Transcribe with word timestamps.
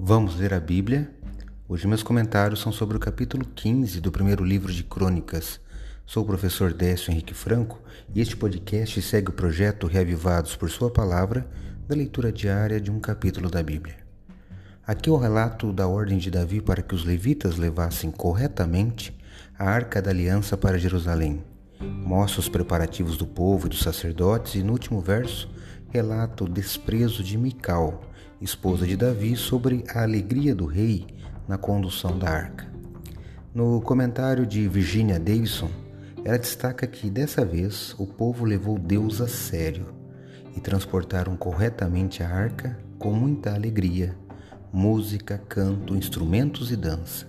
Vamos 0.00 0.36
ler 0.36 0.54
a 0.54 0.60
Bíblia? 0.60 1.10
Hoje 1.68 1.88
meus 1.88 2.04
comentários 2.04 2.60
são 2.60 2.70
sobre 2.70 2.96
o 2.96 3.00
capítulo 3.00 3.44
15 3.44 4.00
do 4.00 4.12
primeiro 4.12 4.44
livro 4.44 4.72
de 4.72 4.84
Crônicas. 4.84 5.60
Sou 6.06 6.22
o 6.22 6.26
professor 6.26 6.72
Décio 6.72 7.10
Henrique 7.10 7.34
Franco 7.34 7.82
e 8.14 8.20
este 8.20 8.36
podcast 8.36 9.02
segue 9.02 9.30
o 9.30 9.32
projeto 9.32 9.88
Reavivados 9.88 10.54
por 10.54 10.70
Sua 10.70 10.88
Palavra 10.88 11.50
da 11.88 11.96
leitura 11.96 12.30
diária 12.30 12.80
de 12.80 12.92
um 12.92 13.00
capítulo 13.00 13.50
da 13.50 13.60
Bíblia. 13.60 13.96
Aqui 14.86 15.10
é 15.10 15.12
o 15.12 15.16
relato 15.16 15.72
da 15.72 15.88
ordem 15.88 16.18
de 16.18 16.30
Davi 16.30 16.60
para 16.60 16.80
que 16.80 16.94
os 16.94 17.04
levitas 17.04 17.56
levassem 17.56 18.12
corretamente 18.12 19.18
a 19.58 19.68
arca 19.68 20.00
da 20.00 20.10
aliança 20.10 20.56
para 20.56 20.78
Jerusalém. 20.78 21.42
Mostra 21.80 22.38
os 22.38 22.48
preparativos 22.48 23.16
do 23.16 23.26
povo 23.26 23.66
e 23.66 23.70
dos 23.70 23.80
sacerdotes 23.80 24.54
e 24.54 24.62
no 24.62 24.74
último 24.74 25.00
verso 25.00 25.50
relata 25.90 26.44
o 26.44 26.48
desprezo 26.48 27.22
de 27.22 27.38
Mical, 27.38 28.02
esposa 28.40 28.86
de 28.86 28.96
Davi, 28.96 29.36
sobre 29.36 29.84
a 29.88 30.02
alegria 30.02 30.54
do 30.54 30.66
rei 30.66 31.06
na 31.46 31.56
condução 31.56 32.18
da 32.18 32.28
arca. 32.28 32.70
No 33.54 33.80
comentário 33.80 34.46
de 34.46 34.68
Virginia 34.68 35.18
Davidson, 35.18 35.70
ela 36.24 36.38
destaca 36.38 36.86
que 36.86 37.08
dessa 37.08 37.44
vez 37.44 37.94
o 37.98 38.06
povo 38.06 38.44
levou 38.44 38.78
Deus 38.78 39.20
a 39.20 39.26
sério 39.26 39.86
e 40.54 40.60
transportaram 40.60 41.36
corretamente 41.36 42.22
a 42.22 42.28
arca 42.28 42.78
com 42.98 43.12
muita 43.12 43.54
alegria, 43.54 44.14
música, 44.72 45.38
canto, 45.48 45.96
instrumentos 45.96 46.70
e 46.70 46.76
dança. 46.76 47.26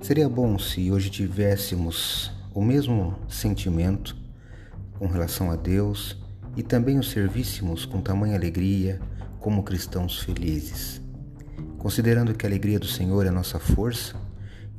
Seria 0.00 0.28
bom 0.28 0.58
se 0.58 0.90
hoje 0.90 1.10
tivéssemos 1.10 2.30
o 2.54 2.62
mesmo 2.62 3.16
sentimento 3.28 4.16
com 4.98 5.06
relação 5.06 5.50
a 5.50 5.56
Deus 5.56 6.16
e 6.58 6.62
também 6.64 6.98
o 6.98 7.04
servíssemos 7.04 7.86
com 7.86 8.00
tamanha 8.00 8.34
alegria 8.34 8.98
como 9.38 9.62
cristãos 9.62 10.18
felizes. 10.18 11.00
Considerando 11.78 12.34
que 12.34 12.44
a 12.44 12.48
alegria 12.48 12.80
do 12.80 12.86
Senhor 12.86 13.24
é 13.24 13.30
nossa 13.30 13.60
força, 13.60 14.16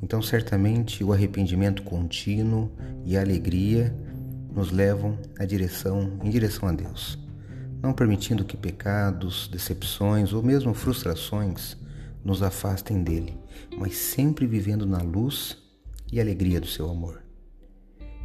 então 0.03 0.21
certamente 0.21 1.05
o 1.05 1.13
arrependimento 1.13 1.81
contínuo 1.83 2.69
e 3.05 3.15
a 3.15 3.21
alegria 3.21 3.95
nos 4.53 4.73
levam 4.73 5.17
à 5.39 5.45
direção, 5.45 6.19
em 6.21 6.29
direção 6.29 6.67
a 6.67 6.73
Deus, 6.73 7.17
não 7.81 7.93
permitindo 7.93 8.43
que 8.43 8.57
pecados, 8.57 9.47
decepções 9.47 10.33
ou 10.33 10.43
mesmo 10.43 10.73
frustrações 10.73 11.77
nos 12.25 12.43
afastem 12.43 13.01
dele, 13.01 13.37
mas 13.77 13.95
sempre 13.95 14.45
vivendo 14.45 14.85
na 14.85 15.01
luz 15.01 15.57
e 16.11 16.19
alegria 16.19 16.59
do 16.59 16.67
seu 16.67 16.89
amor. 16.89 17.28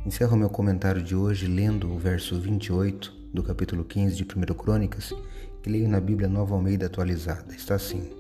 Encerro 0.07 0.37
meu 0.37 0.51
comentário 0.51 1.03
de 1.03 1.17
hoje 1.17 1.47
lendo 1.47 1.91
o 1.91 1.99
verso 1.99 2.39
28 2.39 3.11
do 3.33 3.43
capítulo 3.43 3.87
15de 3.87 4.27
1 4.37 4.55
Crônicas, 4.55 5.15
que 5.63 5.71
leio 5.71 5.89
na 5.89 5.99
Bíblia 5.99 6.29
Nova 6.29 6.55
Almeida 6.55 6.85
atualizada. 6.85 7.55
Está 7.55 7.77
assim: 7.77 8.11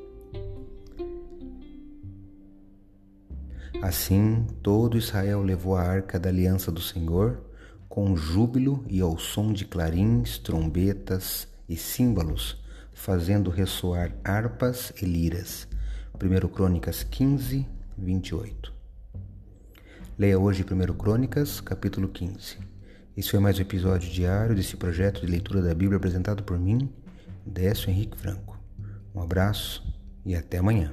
Assim, 3.82 4.46
todo 4.62 4.96
Israel 4.96 5.42
levou 5.42 5.77
a 5.77 5.82
arca 5.82 6.18
da 6.18 6.30
aliança 6.30 6.72
do 6.72 6.80
Senhor 6.80 7.44
com 7.86 8.16
júbilo 8.16 8.82
e 8.88 9.02
ao 9.02 9.18
som 9.18 9.52
de 9.52 9.66
clarins, 9.66 10.38
trombetas 10.38 11.46
e 11.68 11.77
símbolos, 11.77 12.64
fazendo 12.94 13.50
ressoar 13.50 14.16
harpas 14.24 14.90
e 15.02 15.05
liras. 15.05 15.68
1 16.14 16.48
Crônicas 16.48 17.02
15, 17.02 17.68
28. 17.98 18.73
Leia 20.16 20.38
hoje 20.38 20.62
1 20.64 20.94
Crônicas, 20.94 21.60
capítulo 21.60 22.06
15. 22.06 22.58
Esse 23.16 23.30
foi 23.32 23.40
mais 23.40 23.58
um 23.58 23.62
episódio 23.62 24.08
diário 24.08 24.54
desse 24.54 24.76
projeto 24.76 25.20
de 25.20 25.26
leitura 25.26 25.60
da 25.60 25.74
Bíblia 25.74 25.96
apresentado 25.96 26.44
por 26.44 26.56
mim, 26.56 26.88
Décio 27.44 27.90
Henrique 27.90 28.16
Franco. 28.16 28.56
Um 29.12 29.20
abraço 29.20 29.82
e 30.24 30.36
até 30.36 30.58
amanhã. 30.58 30.92